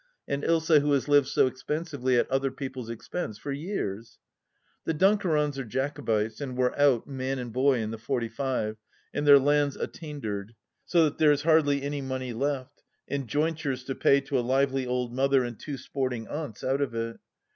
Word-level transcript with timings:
And 0.27 0.41
Ilsa, 0.43 0.79
who 0.81 0.93
has 0.93 1.07
lived 1.07 1.27
so 1.27 1.45
expensively 1.45 2.17
(at 2.17 2.27
other 2.31 2.49
people's 2.49 2.89
expense) 2.89 3.37
for 3.37 3.51
years 3.51 4.17
1 4.85 4.97
The 4.97 4.99
Dunkerons 5.05 5.59
are 5.59 5.63
Jacobites, 5.63 6.41
and 6.41 6.57
were 6.57 6.75
out, 6.75 7.05
man 7.05 7.37
and 7.37 7.53
boy, 7.53 7.77
in 7.77 7.91
the 7.91 7.99
Forty 7.99 8.27
Five, 8.27 8.77
and 9.13 9.27
their 9.27 9.37
lands 9.37 9.77
attaindered, 9.77 10.55
so 10.87 11.03
that 11.03 11.19
there 11.19 11.31
is 11.31 11.43
hardly 11.43 11.83
any 11.83 12.01
money 12.01 12.33
left, 12.33 12.81
and 13.07 13.27
jointures 13.27 13.83
to 13.83 13.93
pay 13.93 14.21
to 14.21 14.39
a 14.39 14.41
lively 14.41 14.87
old 14.87 15.13
mother 15.13 15.43
and 15.43 15.59
two 15.59 15.77
sporting 15.77 16.27
aunts 16.27 16.63
out 16.63 16.81
of 16.81 16.95
it. 16.95 17.17